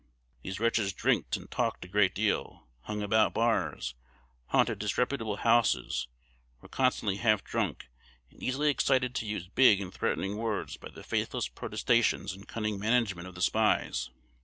These 0.41 0.59
wretches 0.59 0.93
"drinked" 0.93 1.37
and 1.37 1.51
talked 1.51 1.85
a 1.85 1.87
great 1.87 2.15
deal, 2.15 2.65
hung 2.85 3.03
about 3.03 3.35
bars, 3.35 3.93
haunted 4.47 4.79
disreputable 4.79 5.35
houses, 5.35 6.07
were 6.59 6.67
constantly 6.67 7.17
half 7.17 7.43
drunk, 7.43 7.87
and 8.31 8.41
easily 8.41 8.69
excited 8.71 9.13
to 9.13 9.27
use 9.27 9.47
big 9.47 9.79
and 9.79 9.93
threatening 9.93 10.37
words 10.37 10.75
by 10.75 10.89
the 10.89 11.03
faithless 11.03 11.47
protestations 11.47 12.33
and 12.33 12.47
cunning 12.47 12.79
management 12.79 13.27
of 13.27 13.35
the 13.35 13.43
spies. 13.43 14.09